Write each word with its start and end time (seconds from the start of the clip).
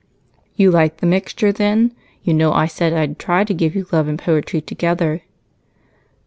"You 0.55 0.71
like 0.71 0.97
the 0.97 1.05
mixture, 1.05 1.51
then? 1.51 1.91
You 2.23 2.33
know 2.33 2.53
I 2.53 2.65
said 2.65 2.91
I'd 2.91 3.19
try 3.19 3.43
to 3.43 3.53
give 3.53 3.75
you 3.75 3.85
love 3.91 4.07
and 4.07 4.17
poetry 4.17 4.59
together." 4.59 5.21